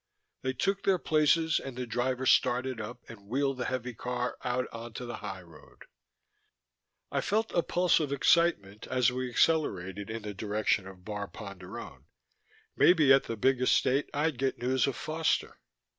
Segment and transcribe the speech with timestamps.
[0.41, 4.65] They took their places and the driver started up and wheeled the heavy car out
[4.71, 5.83] onto the highroad.
[7.11, 12.05] I felt a pulse of excitement as we accelerated in the direction of Bar Ponderone.
[12.75, 15.59] Maybe at the big Estate I'd get news of Foster.